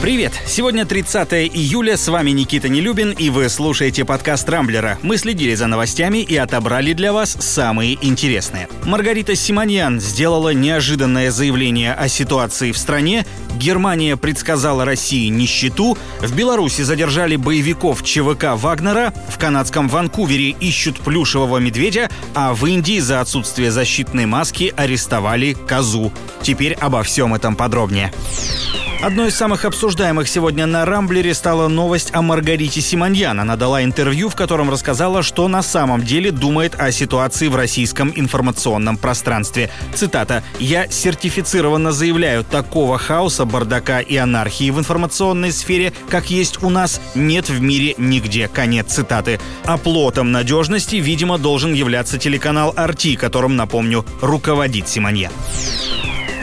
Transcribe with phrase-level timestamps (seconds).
[0.00, 0.32] Привет!
[0.46, 4.96] Сегодня 30 июля, с вами Никита Нелюбин, и вы слушаете подкаст «Рамблера».
[5.02, 8.68] Мы следили за новостями и отобрали для вас самые интересные.
[8.84, 13.26] Маргарита Симоньян сделала неожиданное заявление о ситуации в стране,
[13.56, 21.58] Германия предсказала России нищету, в Беларуси задержали боевиков ЧВК Вагнера, в канадском Ванкувере ищут плюшевого
[21.58, 26.12] медведя, а в Индии за отсутствие защитной маски арестовали козу.
[26.40, 28.12] Теперь обо всем этом подробнее.
[29.00, 33.38] Одной из самых обсуждаемых сегодня на Рамблере стала новость о Маргарите Симоньян.
[33.38, 38.12] Она дала интервью, в котором рассказала, что на самом деле думает о ситуации в российском
[38.16, 39.70] информационном пространстве.
[39.94, 40.42] Цитата.
[40.58, 47.00] «Я сертифицированно заявляю, такого хаоса, бардака и анархии в информационной сфере, как есть у нас,
[47.14, 48.48] нет в мире нигде».
[48.48, 49.38] Конец цитаты.
[49.64, 55.32] Оплотом надежности, видимо, должен являться телеканал «Арти», которым, напомню, руководит Симоньян.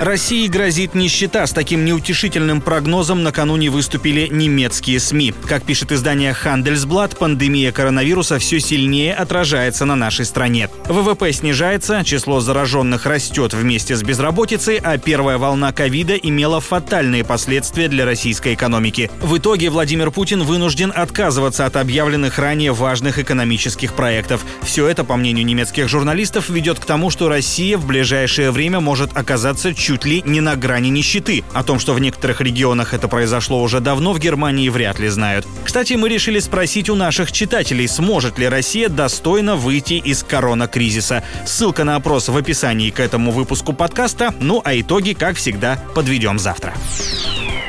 [0.00, 1.44] России грозит нищета.
[1.44, 5.34] С таким неутешительным прогнозом накануне выступили немецкие СМИ.
[5.46, 10.68] Как пишет издание Handelsblatt, пандемия коронавируса все сильнее отражается на нашей стране.
[10.86, 17.88] ВВП снижается, число зараженных растет вместе с безработицей, а первая волна ковида имела фатальные последствия
[17.88, 19.10] для российской экономики.
[19.20, 24.44] В итоге Владимир Путин вынужден отказываться от объявленных ранее важных экономических проектов.
[24.62, 29.16] Все это, по мнению немецких журналистов, ведет к тому, что Россия в ближайшее время может
[29.16, 31.44] оказаться чуть ли не на грани нищеты.
[31.54, 35.46] О том, что в некоторых регионах это произошло уже давно, в Германии вряд ли знают.
[35.64, 41.24] Кстати, мы решили спросить у наших читателей, сможет ли Россия достойно выйти из корона-кризиса.
[41.46, 44.34] Ссылка на опрос в описании к этому выпуску подкаста.
[44.40, 46.74] Ну а итоги, как всегда, подведем завтра.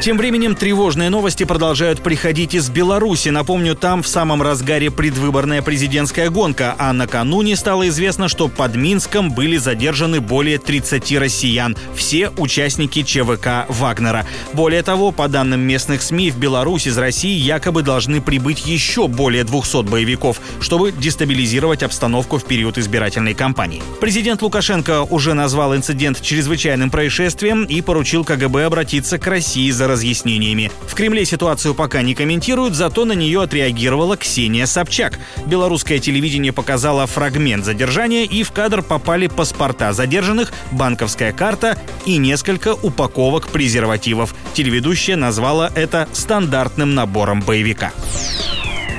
[0.00, 3.28] Тем временем тревожные новости продолжают приходить из Беларуси.
[3.28, 9.30] Напомню, там в самом разгаре предвыборная президентская гонка, а накануне стало известно, что под Минском
[9.30, 14.24] были задержаны более 30 россиян, все участники ЧВК Вагнера.
[14.54, 19.44] Более того, по данным местных СМИ, в Беларусь из России якобы должны прибыть еще более
[19.44, 23.82] 200 боевиков, чтобы дестабилизировать обстановку в период избирательной кампании.
[24.00, 30.70] Президент Лукашенко уже назвал инцидент чрезвычайным происшествием и поручил КГБ обратиться к России за разъяснениями.
[30.86, 35.18] В Кремле ситуацию пока не комментируют, зато на нее отреагировала Ксения Собчак.
[35.46, 42.74] Белорусское телевидение показало фрагмент задержания, и в кадр попали паспорта задержанных, банковская карта и несколько
[42.74, 44.34] упаковок презервативов.
[44.54, 47.92] Телеведущая назвала это стандартным набором боевика.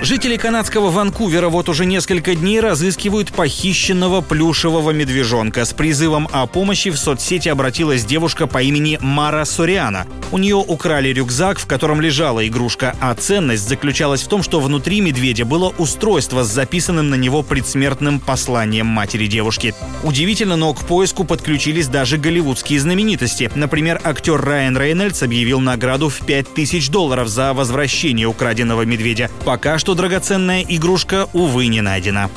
[0.03, 5.63] Жители канадского Ванкувера вот уже несколько дней разыскивают похищенного плюшевого медвежонка.
[5.63, 10.07] С призывом о помощи в соцсети обратилась девушка по имени Мара Сориана.
[10.31, 15.01] У нее украли рюкзак, в котором лежала игрушка, а ценность заключалась в том, что внутри
[15.01, 19.75] медведя было устройство с записанным на него предсмертным посланием матери девушки.
[20.01, 23.51] Удивительно, но к поиску подключились даже голливудские знаменитости.
[23.53, 29.29] Например, актер Райан Рейнольдс объявил награду в 5000 долларов за возвращение украденного медведя.
[29.45, 32.29] Пока что что драгоценная игрушка, увы, не найдена.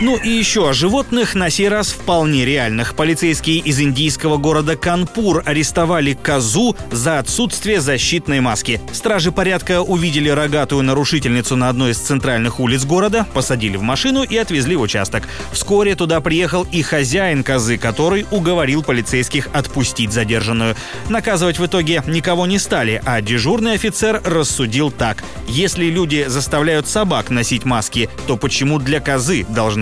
[0.00, 2.96] Ну и еще о животных, на сей раз вполне реальных.
[2.96, 8.80] Полицейские из индийского города Канпур арестовали козу за отсутствие защитной маски.
[8.92, 14.36] Стражи порядка увидели рогатую нарушительницу на одной из центральных улиц города, посадили в машину и
[14.36, 15.28] отвезли в участок.
[15.52, 20.74] Вскоре туда приехал и хозяин козы, который уговорил полицейских отпустить задержанную.
[21.10, 25.22] Наказывать в итоге никого не стали, а дежурный офицер рассудил так.
[25.46, 29.81] Если люди заставляют собак носить маски, то почему для козы должны